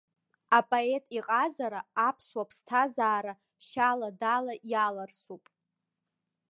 [0.57, 3.33] Апоет иҟазара аԥсуа ԥсҭазаара
[3.65, 5.43] шьала-дала иаларсуп.